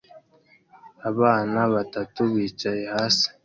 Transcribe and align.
Abana 1.09 1.59
batatu 1.73 2.21
bicaye 2.33 2.83
hasi 2.95 3.27